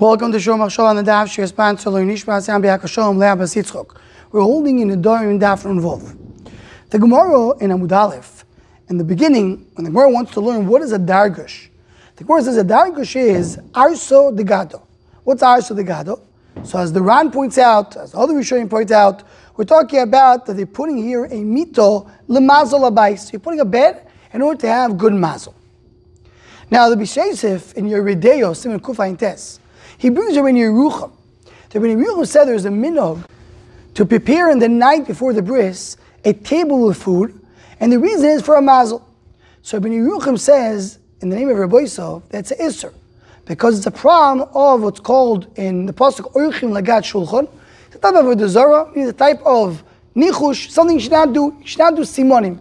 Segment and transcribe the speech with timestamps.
[0.00, 3.98] Welcome to Shom Machshava on the Daf Shir sponsor Nishma Sam Shalom Le'abas Yitzchok.
[4.32, 6.16] We're holding in the Dorim Daf Vov.
[6.88, 8.46] The Gemara in Amud Aleph,
[8.88, 11.68] in the beginning, when the Gemara wants to learn what is a Dargush,
[12.16, 14.80] the Gemara says a Dargush is Arso de Gado.
[15.24, 16.22] What's Arso de Gado?
[16.62, 19.24] So as the Ran points out, as the other Rishonim point out,
[19.58, 23.18] we're talking about that they're putting here a mito lemazol abais.
[23.18, 25.54] So you're putting a bed in order to have good mazel.
[26.70, 29.60] Now the Bishesif in your Redeo, Simon Kufa Tes,
[30.00, 31.12] he brings Rabbi Yerucham.
[31.68, 33.22] The Rabbi Yerucham said there's a minog
[33.92, 37.38] to prepare in the night before the bris a table with food,
[37.80, 39.06] and the reason is for a mazel.
[39.60, 42.94] So Rabbi Yerucham says, in the name of Rabbi Yosef, that's an isser,
[43.44, 47.46] because it's a problem of what's called in the pasuk Orchim Lagat Shulchan.
[47.88, 49.84] It's a type of a dezara, it's a type of
[50.16, 51.54] nichush, something you should not do.
[51.60, 52.58] You should not do simonim.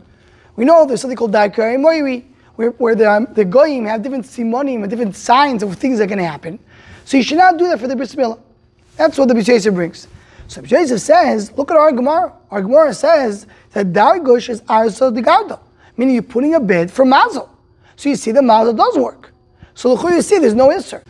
[0.58, 2.26] We know there's something called darkei moiri,
[2.60, 6.04] where, where the, um, the goyim have different simonim and different signs of things that
[6.04, 6.60] are going to happen.
[7.06, 8.38] So you should not do that for the bris milah.
[8.98, 10.10] That's what the Bishesha brings.
[10.50, 12.34] So Bishesha says, look at our Gemara.
[12.52, 15.58] Our Gemara says that Dargush is Arso de Gardo,
[15.96, 17.50] meaning you're putting a bed for Mazel.
[17.96, 19.32] So you see the Mazel does work.
[19.74, 21.02] So look who you see there's no Isser.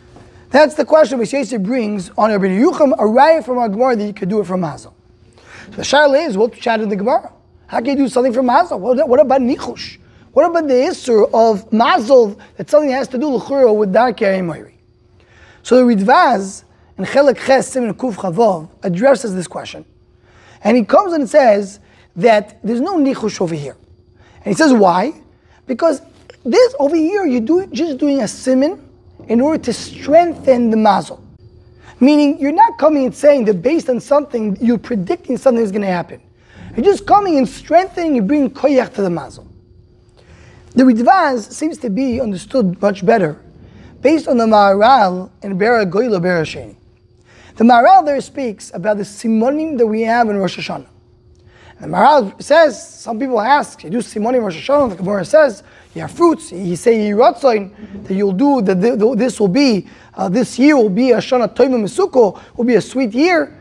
[0.50, 4.14] That's the question Bishesha brings on Rabbi Yerucham, a right from our Gemara that you
[4.14, 4.94] could do it for Mazel.
[5.70, 7.32] So the Shaila is, what chat in the Gemara?
[7.66, 8.78] How can you do something for Mazel?
[8.78, 9.96] What, what about Nichush?
[10.32, 13.42] What about the Isser of Mazel that something has to do with
[13.92, 14.74] Darkei Moiri?
[15.64, 16.62] So the Ridvaz
[16.98, 19.84] in Chelek Ches Simen Kuf Chavov addresses this question.
[20.62, 21.80] And he comes and says
[22.14, 23.76] that there's no nichush over here.
[24.44, 25.14] And he says why?
[25.66, 26.00] Because
[26.44, 28.88] this over here you're do, just doing a simin
[29.26, 31.22] in order to strengthen the mazel.
[31.98, 35.82] Meaning you're not coming and saying that based on something you're predicting something is going
[35.82, 36.20] to happen.
[36.76, 39.49] You're just coming and strengthening and bringing koyach to the mazel.
[40.72, 43.36] The Ridvaz seems to be understood much better
[44.00, 46.76] based on the Maharal and Bera Goyla Bera Sheni.
[47.56, 50.86] The Maharal there speaks about the simonim that we have in Rosh Hashanah.
[51.80, 55.64] And the Maharal says, some people ask, you do simonim Rosh Hashanah, the Gemara says,
[55.92, 58.80] you have fruits, you say yiratzain, that you'll do, that
[59.18, 62.80] this will be, uh, this year will be a Shana Toimim Mesuko, will be a
[62.80, 63.60] sweet year.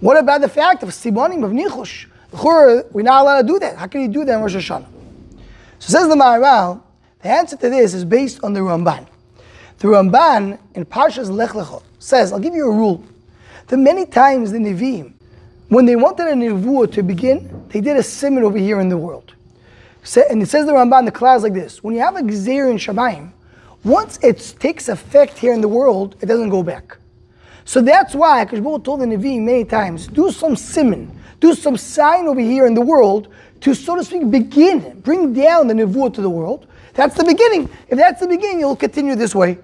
[0.00, 2.06] What about the fact of simonim, of nichush?
[2.92, 3.76] We're not allowed to do that.
[3.76, 4.86] How can you do that in Rosh Hashanah?
[5.80, 6.82] So says the Maharal,
[7.22, 9.06] the answer to this is based on the Ramban.
[9.78, 13.02] The Ramban in Parshas Lech Lecha says, I'll give you a rule.
[13.66, 15.14] That many times the Nevi'im,
[15.68, 18.98] when they wanted a Nevuah to begin, they did a simon over here in the
[18.98, 19.32] world.
[20.30, 21.82] And it says the Ramban, the class like this.
[21.82, 23.32] When you have a Gzeir in Shamayim,
[23.82, 26.98] once it takes effect here in the world, it doesn't go back.
[27.64, 32.28] So that's why Akashbo told the Nevi'im many times, do some simon, do some sign
[32.28, 33.28] over here in the world
[33.62, 36.66] to, so to speak, begin, bring down the Nevuah to the world.
[36.94, 37.68] That's the beginning.
[37.88, 39.58] If that's the beginning, you'll continue this way.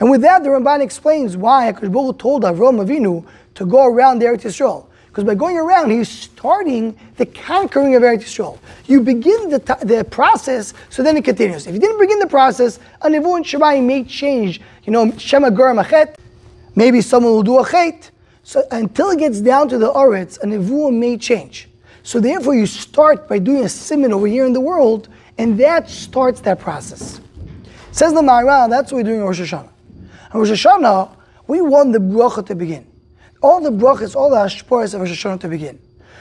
[0.00, 4.26] And with that, the Ramban explains why HaKadosh told Avram Avinu to go around the
[4.26, 4.86] Eretz Yisrael.
[5.08, 8.58] Because by going around, he's starting the conquering of Eretz Yisrael.
[8.86, 11.66] You begin the, t- the process, so then it continues.
[11.66, 14.60] If you didn't begin the process, a Nevu and Shemayim may change.
[14.84, 16.14] You know, Shema Gur Machet,
[16.76, 18.10] maybe someone will do a Chet.
[18.48, 21.68] So until it gets down to the Oretz, a Nevu may change.
[22.02, 25.90] So therefore, you start by doing a simon over here in the world, and that
[25.90, 27.20] starts that process.
[27.92, 29.68] Says the Maharal, that's what we're doing in Rosh Hashanah.
[30.32, 31.14] And Rosh Hashanah,
[31.46, 32.86] we want the bracha to begin.
[33.42, 35.78] All the brachas, all the hashporas of Rosh Hashanah to begin.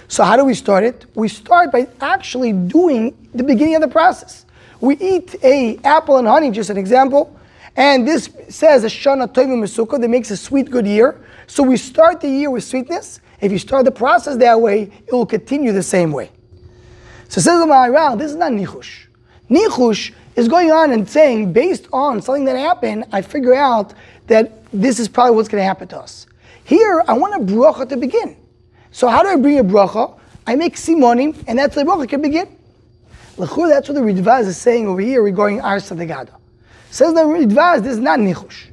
[0.10, 1.06] So how do we start it?
[1.16, 4.46] We start by actually doing the beginning of the process.
[4.82, 7.37] We eat a apple and honey, just an example,
[7.78, 11.24] and this says a shana Tovim mesukah that makes a sweet good year.
[11.46, 13.22] So we start the year with sweetness.
[13.40, 16.32] If you start the process that way, it will continue the same way.
[17.30, 19.06] So says the Maharal, this is not nichush.
[19.50, 23.94] Nichush is going on and saying, based on something that happened, I figure out
[24.26, 26.26] that this is probably what's going to happen to us.
[26.64, 28.36] Here, I want a bracha to begin.
[28.92, 30.20] So how do I bring a bracha?
[30.48, 32.58] I make simonim, and that's the bracha can begin.
[33.38, 36.38] L'chur, that's what the Ridvaz is saying over here regarding Arsa de Gada.
[36.98, 38.72] Says the Ridvaz, this is not nichush.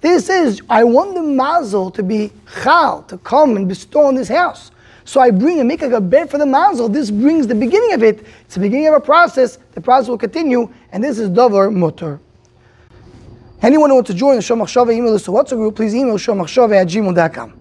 [0.00, 4.28] This is, I want the mazel to be chal, to come and bestow on this
[4.28, 4.70] house.
[5.04, 6.88] So I bring and make like a bed for the mazel.
[6.88, 8.24] This brings the beginning of it.
[8.46, 9.58] It's the beginning of a process.
[9.72, 12.18] The process will continue, and this is davar mutter.
[13.60, 16.80] Anyone who wants to join the Shomach Shava email to WhatsApp group, please email shomachshava
[16.80, 17.52] at gmail.com.